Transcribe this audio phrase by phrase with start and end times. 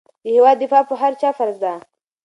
[0.23, 1.73] د هېواد دفاع په هر چا فرض ده.